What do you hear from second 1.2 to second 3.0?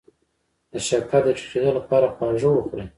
د ټیټیدو لپاره خواږه وخورئ